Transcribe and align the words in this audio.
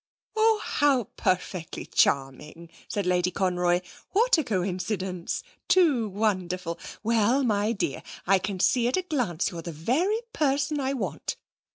'Oh, 0.35 0.59
how 0.63 1.03
perfectly 1.15 1.85
charming!' 1.85 2.71
said 2.87 3.05
Lady 3.05 3.29
Conroy. 3.29 3.81
'What 4.13 4.35
a 4.39 4.43
coincidence! 4.43 5.43
Too 5.67 6.09
wonderful! 6.09 6.79
Well, 7.03 7.43
my 7.43 7.71
dear, 7.71 8.01
I 8.25 8.39
can 8.39 8.59
see 8.59 8.87
at 8.87 8.97
a 8.97 9.03
glance 9.03 9.45
that 9.45 9.51
you're 9.51 9.61
the 9.61 9.71
very 9.71 10.19
person 10.33 10.79
I 10.79 10.93
want. 10.93 11.35